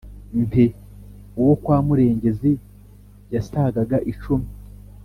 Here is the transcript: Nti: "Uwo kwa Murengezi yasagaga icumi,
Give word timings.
Nti: 0.43 0.65
"Uwo 1.39 1.53
kwa 1.63 1.77
Murengezi 1.85 2.51
yasagaga 3.33 3.97
icumi, 4.11 4.49